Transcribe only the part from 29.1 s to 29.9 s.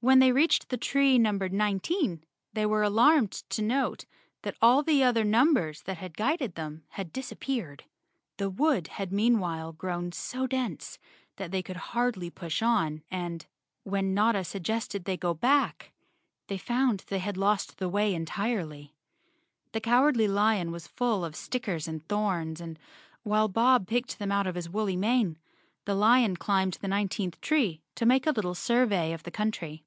of the country.